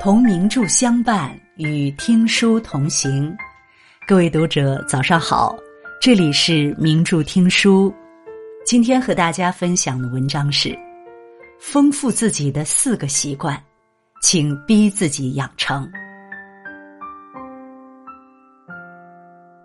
[0.00, 3.36] 同名著相伴，与听书同行。
[4.06, 5.56] 各位读者，早上好！
[6.00, 7.92] 这里是名著听书。
[8.64, 10.78] 今天和大家分享的文章是：
[11.58, 13.60] 丰富自己的四个习惯，
[14.22, 15.90] 请逼自己养成。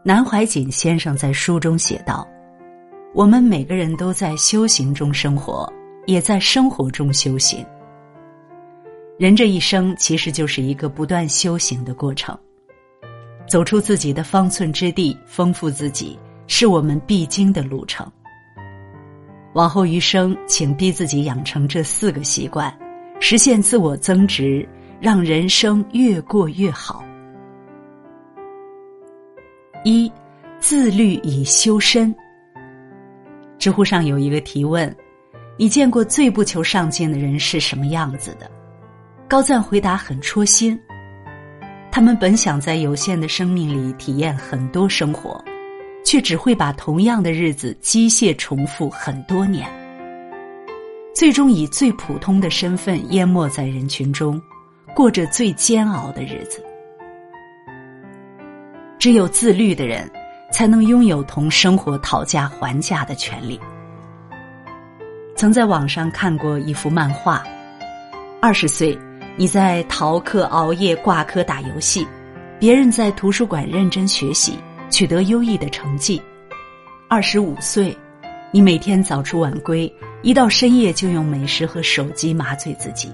[0.04, 2.28] 南怀瑾先生在书中写道
[3.14, 5.72] ：“我们每个人都在修行中生活，
[6.08, 7.64] 也在生活中修行。”
[9.24, 12.38] 人这一生其实就是一个不断修行的过程，
[13.48, 18.06] 走出自己的方寸之地，丰富自己，是我们必经的路程。
[19.54, 22.78] 往后余生，请逼自己养成这四个习惯，
[23.22, 24.68] 实现自我增值，
[25.00, 27.02] 让人生越过越好。
[29.86, 30.12] 一，
[30.60, 32.14] 自律以修身。
[33.58, 34.94] 知乎上有一个提问：
[35.58, 38.52] 你见过最不求上进的人是什么样子的？
[39.34, 40.80] 高赞回答很戳心。
[41.92, 45.44] 他们本想在有限的生命里体验很多生活，
[46.06, 49.68] 却只会把同样的日子机械重复很多年，
[51.16, 54.40] 最终以最普通的身份淹没在人群中，
[54.96, 56.64] 过着最煎熬的日子。
[59.00, 60.08] 只有自律的人，
[60.52, 63.60] 才能拥有同生活讨价还价的权利。
[65.36, 67.44] 曾在网上看过一幅漫画，
[68.40, 68.96] 二十岁。
[69.36, 72.08] 你在逃课、熬夜、挂科、打游戏，
[72.60, 74.60] 别人在图书馆认真学习，
[74.92, 76.22] 取得优异的成绩。
[77.10, 77.98] 二十五岁，
[78.52, 83.12] 你每天早出晚归，一到深夜就用美食和手机麻醉自己，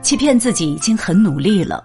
[0.00, 1.84] 欺骗自己已经很努力了。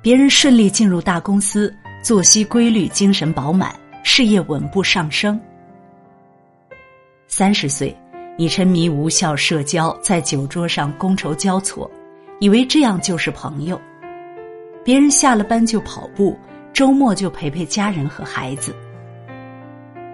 [0.00, 5.38] 别人顺利进入大公司，作息规律，精神饱满，事业稳步上升。
[7.26, 7.92] 三十岁，
[8.36, 11.90] 你沉迷无效社交，在酒桌上觥筹交错。
[12.40, 13.80] 以为这样就是朋友，
[14.84, 16.38] 别人下了班就跑步，
[16.72, 18.72] 周末就陪陪家人和孩子。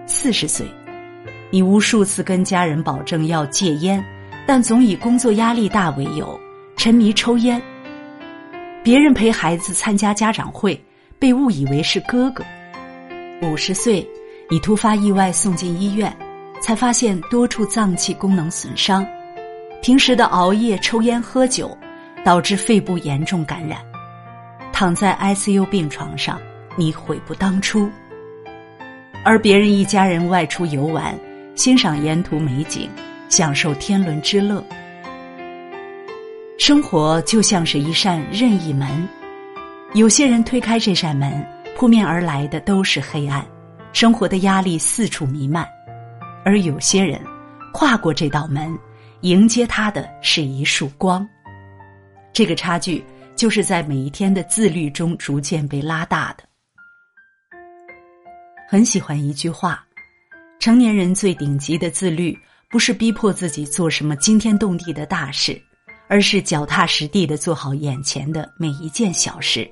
[0.07, 0.65] 四十岁，
[1.51, 4.03] 你无数次跟家人保证要戒烟，
[4.47, 6.39] 但总以工作压力大为由
[6.75, 7.61] 沉迷抽烟。
[8.83, 10.79] 别人陪孩子参加家长会，
[11.19, 12.43] 被误以为是哥哥。
[13.43, 14.07] 五十岁，
[14.49, 16.11] 你突发意外送进医院，
[16.59, 19.05] 才发现多处脏器功能损伤。
[19.83, 21.77] 平时的熬夜、抽烟、喝酒。
[22.25, 23.77] 导致肺部严重感染，
[24.73, 26.41] 躺在 ICU 病床上，
[26.75, 27.87] 你悔不当初。
[29.23, 31.15] 而别人一家人外出游玩，
[31.55, 32.89] 欣赏沿途美景，
[33.29, 34.65] 享受天伦之乐。
[36.57, 39.07] 生活就像是一扇任意门，
[39.93, 41.47] 有些人推开这扇门，
[41.77, 43.45] 扑面而来的都是黑暗，
[43.93, 45.63] 生活的压力四处弥漫；
[46.43, 47.21] 而有些人
[47.71, 48.75] 跨过这道门，
[49.21, 51.27] 迎接他的是一束光。
[52.35, 53.01] 这个差距
[53.33, 56.43] 就是在每一天的自律中逐渐被拉大的。
[58.67, 59.87] 很喜欢一句话：
[60.59, 62.37] 成年人最顶级的自律，
[62.69, 65.57] 不是逼迫自己做什么惊天动地的大事，
[66.09, 69.65] 而是脚踏实地的做好眼前的每一件小事。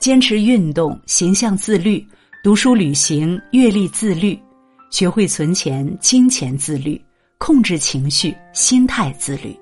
[0.00, 2.04] 坚持运动，形象自律；
[2.42, 4.36] 读书、旅行、阅历自律；
[4.90, 7.00] 学会存钱、金钱自律；
[7.38, 9.56] 控制情绪、心态自律。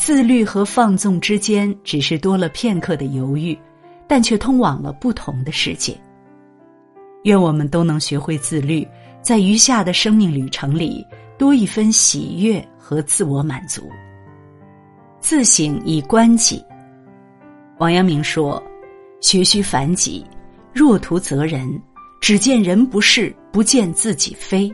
[0.00, 3.56] 自律和放纵之间，只是多了片刻的犹豫，
[4.08, 5.94] 但却通往了不同的世界。
[7.24, 8.88] 愿我们都能学会自律，
[9.20, 11.06] 在余下的生命旅程里，
[11.36, 13.90] 多一分喜悦和自我满足。
[15.20, 16.64] 自省以观己。
[17.76, 18.60] 王阳明说
[19.20, 20.24] ：“学须反己，
[20.72, 21.78] 若图责人，
[22.22, 24.72] 只见人不是，不见自己非。”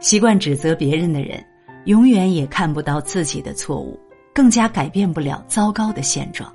[0.00, 1.42] 习惯指责别人的人。
[1.90, 3.98] 永远也看不到自己的错误，
[4.32, 6.48] 更加改变不了糟糕的现状。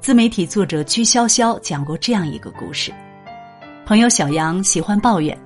[0.00, 2.94] 自媒体作者居潇潇讲过这样一个故事：
[3.84, 5.36] 朋友小杨喜欢抱怨，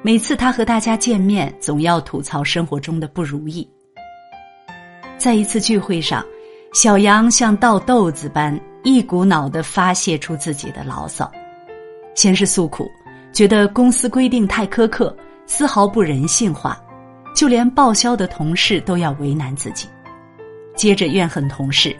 [0.00, 3.68] 每次他和大家见面，总要吐槽生活中的不如意。
[5.18, 6.24] 在一次聚会上，
[6.72, 11.30] 小杨像倒豆子般一股脑的发泄出自己的牢骚，
[12.14, 12.88] 先是诉苦，
[13.30, 15.14] 觉得公司规定太苛刻，
[15.44, 16.82] 丝毫不人性化。
[17.36, 19.86] 就连报销的同事都要为难自己，
[20.74, 21.94] 接着怨恨同事，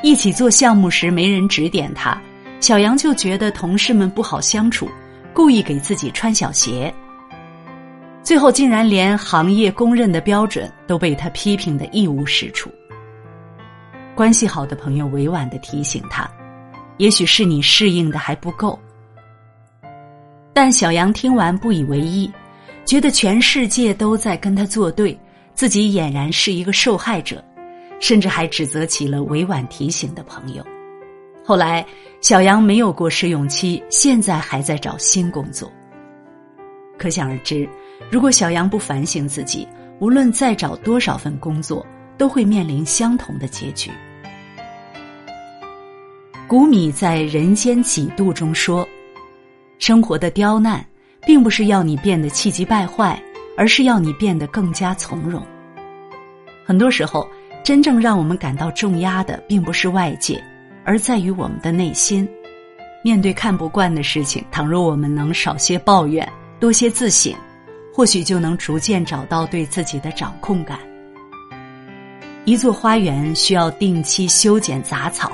[0.00, 2.16] 一起做项目时没人指点他，
[2.60, 4.88] 小杨就觉得同事们不好相处，
[5.34, 6.94] 故意给自己穿小鞋。
[8.22, 12.70] 最后竟然连行业公认的标准都被他批评的一无是处。
[14.14, 16.30] 关系好的朋友委婉的提醒他，
[16.98, 18.78] 也许是你适应的还不够。
[20.52, 22.30] 但小杨听完不以为意。
[22.86, 25.18] 觉得全世界都在跟他作对，
[25.54, 27.44] 自己俨然是一个受害者，
[27.98, 30.64] 甚至还指责起了委婉提醒的朋友。
[31.44, 31.84] 后来，
[32.20, 35.70] 小杨没有过试用期，现在还在找新工作。
[36.96, 37.68] 可想而知，
[38.08, 39.66] 如果小杨不反省自己，
[39.98, 41.84] 无论再找多少份工作，
[42.16, 43.90] 都会面临相同的结局。
[46.46, 48.88] 谷米在《人间几度》中说
[49.80, 50.86] ：“生活的刁难，
[51.26, 53.20] 并不是要你变得气急败坏，
[53.56, 55.44] 而是要你变得更加从容。
[56.64, 57.28] 很多时候，
[57.64, 60.42] 真正让我们感到重压的，并不是外界，
[60.84, 62.26] 而在于我们的内心。
[63.02, 66.26] 面对看不惯的事情，倘若我们能少些抱怨，
[66.60, 67.34] 多些自省，
[67.92, 70.78] 或许就能逐渐找到对自己的掌控感。
[72.44, 75.30] 一座花园需要定期修剪杂草。”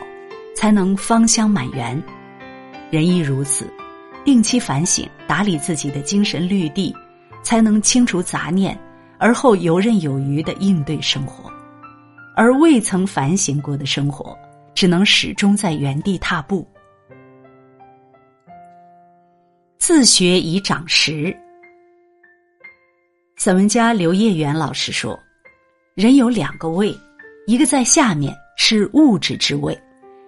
[0.54, 2.00] 才能芳香满园，
[2.90, 3.66] 人亦如此。
[4.24, 6.94] 定期反省，打理自己的精神绿地，
[7.42, 8.78] 才能清除杂念，
[9.18, 11.50] 而后游刃有余的应对生活。
[12.34, 14.36] 而未曾反省过的生活，
[14.74, 16.66] 只能始终在原地踏步。
[19.78, 21.36] 自学以长识。
[23.36, 25.18] 散文家刘业元老师说
[25.94, 26.96] ：“人有两个胃，
[27.46, 29.76] 一个在下面，是物质之胃。”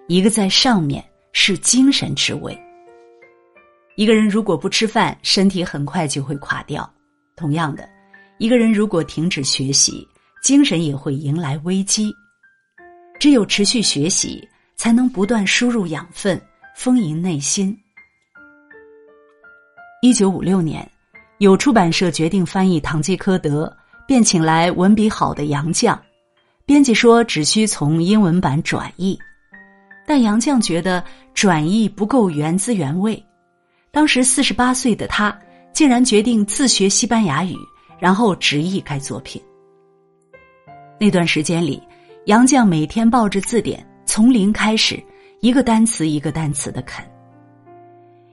[0.07, 2.55] 一个在上面是精神之位。
[3.95, 6.89] 一个人如果不吃饭，身体很快就会垮掉。
[7.35, 7.87] 同样的，
[8.39, 10.05] 一个人如果停止学习，
[10.43, 12.13] 精神也会迎来危机。
[13.21, 14.45] 只有持续学习，
[14.75, 16.39] 才能不断输入养分，
[16.75, 17.77] 丰盈内心。
[20.01, 20.85] 一九五六年，
[21.37, 23.65] 有出版社决定翻译《堂吉诃德》，
[24.05, 25.97] 便请来文笔好的杨绛。
[26.65, 29.17] 编辑说，只需从英文版转译。
[30.05, 31.01] 但杨绛觉得
[31.33, 33.23] 转译不够原汁原味，
[33.95, 35.33] 当时四十八岁的他
[35.71, 37.55] 竟然决定自学西班牙语，
[37.97, 39.41] 然后直译该作品。
[40.99, 41.81] 那段时间里，
[42.25, 45.01] 杨绛每天抱着字典，从零开始，
[45.39, 47.05] 一个单词一个单词的啃。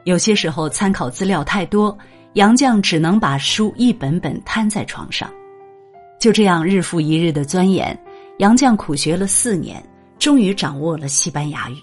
[0.03, 1.97] 有些时候参考资料太多，
[2.33, 5.31] 杨绛只能把书一本本摊在床上，
[6.19, 7.97] 就这样日复一日的钻研。
[8.39, 9.81] 杨绛苦学了四年。
[10.19, 11.77] 终于掌握了西班牙语。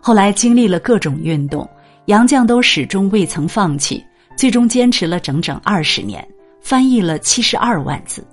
[0.00, 1.68] 后来经历了各种运动，
[2.06, 4.04] 杨绛都始终未曾放弃，
[4.36, 6.26] 最终坚持了整整二十年，
[6.60, 8.24] 翻译了七十二万字。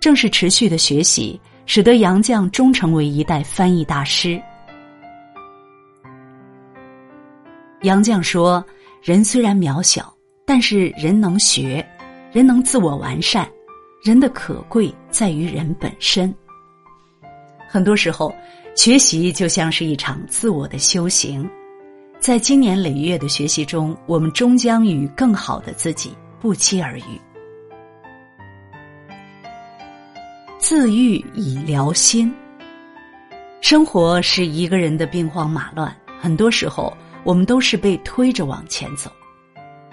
[0.00, 4.40] 正是持续的学习，使得杨绛终成为一代翻译大师。
[7.82, 8.64] 杨绛说
[9.00, 10.12] ：“人虽然渺小，
[10.44, 11.86] 但是人能学，
[12.32, 13.48] 人能自我完善，
[14.02, 16.34] 人的可贵在于人本身。”
[17.70, 18.34] 很多时候，
[18.74, 21.48] 学习就像是一场自我的修行，
[22.18, 27.20] 在经年累月的学习中，我们终将与更好的自己不期而遇。
[30.58, 32.34] 自愈以疗心。
[33.60, 36.92] 生活是一个人的兵荒马乱，很多时候
[37.22, 39.10] 我们都是被推着往前走，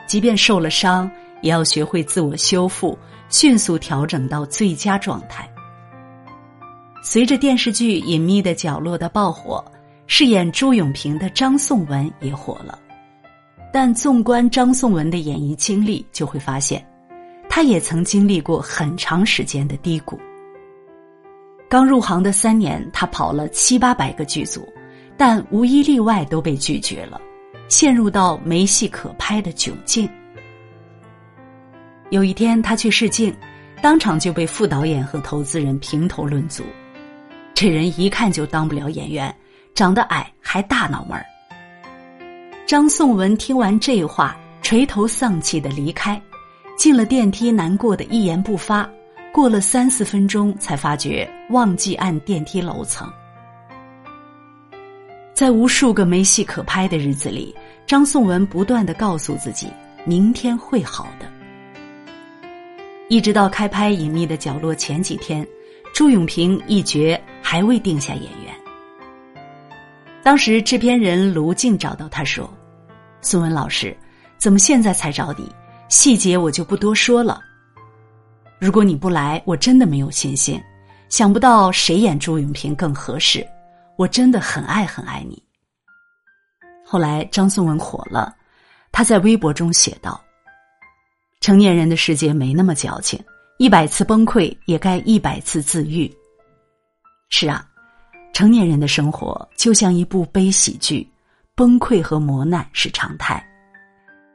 [0.07, 1.09] 即便受了伤，
[1.41, 2.97] 也要学会自我修复，
[3.29, 5.47] 迅速调整到最佳状态。
[7.03, 9.63] 随着电视剧《隐秘的角落》的爆火，
[10.07, 12.79] 饰演朱永平的张颂文也火了。
[13.71, 16.85] 但纵观张颂文的演艺经历，就会发现，
[17.49, 20.19] 他也曾经历过很长时间的低谷。
[21.67, 24.67] 刚入行的三年，他跑了七八百个剧组，
[25.17, 27.19] 但无一例外都被拒绝了，
[27.67, 30.07] 陷入到没戏可拍的窘境。
[32.11, 33.35] 有一天，他去试镜，
[33.81, 36.61] 当场就被副导演和投资人评头论足。
[37.55, 39.35] 这人一看就当不了演员，
[39.73, 41.25] 长得矮还大脑门儿。
[42.65, 46.21] 张颂文听完这话，垂头丧气的离开，
[46.77, 48.89] 进了电梯，难过的一言不发。
[49.31, 53.11] 过了三四分钟，才发觉忘记按电梯楼层。
[55.33, 57.53] 在无数个没戏可拍的日子里，
[57.87, 59.67] 张颂文不断的告诉自己，
[60.05, 61.25] 明天会好的。
[63.09, 65.45] 一直到开拍《隐秘的角落》前几天。
[65.93, 68.62] 朱永平一角还未定下演员。
[70.23, 72.49] 当时制片人卢静找到他说
[73.21, 73.95] ：“孙文老师，
[74.39, 75.53] 怎么现在才找你？
[75.89, 77.41] 细节我就不多说了。
[78.57, 80.59] 如果你不来，我真的没有信心。
[81.09, 83.45] 想不到谁演朱永平更合适。
[83.97, 85.43] 我真的很爱很爱你。”
[86.85, 88.33] 后来张颂文火了，
[88.91, 90.19] 他在微博中写道
[91.41, 93.21] ：“成年人的世界没那么矫情。”
[93.59, 96.11] 一百次崩溃也该一百次自愈。
[97.29, 97.65] 是啊，
[98.33, 101.07] 成年人的生活就像一部悲喜剧，
[101.55, 103.41] 崩溃和磨难是常态，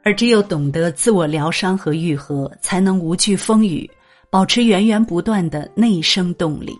[0.03, 3.87] 而只有懂得自我疗伤和愈合，才能无惧风雨，
[4.29, 6.79] 保持源源不断的内生动力。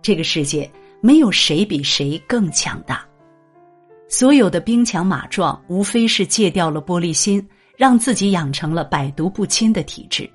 [0.00, 0.70] 这个世界
[1.00, 3.04] 没有谁比谁更强大。
[4.08, 7.44] 所有的兵强马壮，无非是戒掉了玻璃心，
[7.76, 10.30] 让自己养成了百毒不侵的体质。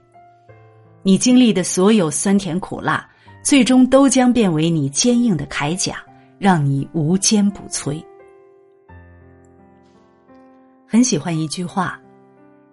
[1.04, 3.08] 你经历的所有酸甜苦辣，
[3.46, 6.04] 最终都将变为你坚硬的铠甲，
[6.40, 8.04] 让你无坚不摧。
[10.88, 12.02] 很喜欢一句话：“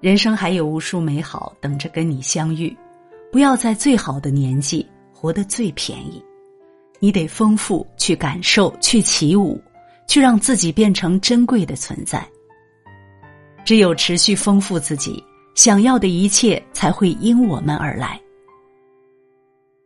[0.00, 2.74] 人生还有无数美好等着跟你相遇，
[3.30, 6.24] 不要在最好的年纪活得最便宜。
[6.98, 9.60] 你得丰富，去感受，去起舞，
[10.08, 12.26] 去让自己变成珍贵的存在。
[13.62, 15.22] 只有持续丰富自己。”
[15.54, 18.18] 想要的一切才会因我们而来。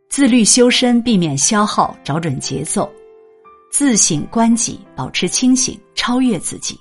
[0.09, 2.89] 自律修身，避免消耗，找准节奏；
[3.69, 6.75] 自省观己，保持清醒，超越自己；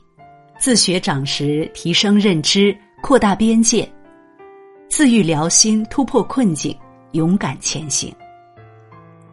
[0.58, 3.84] 自学长识，提升认知，扩大边界；
[4.88, 6.74] 自愈疗心，突破困境，
[7.12, 8.14] 勇敢前行。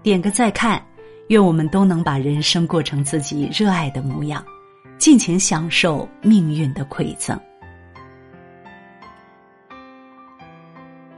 [0.01, 0.83] 点个再看，
[1.29, 4.43] 愿我们都能把人生过成自己热爱的模样，
[4.97, 7.39] 尽情享受命运的馈赠。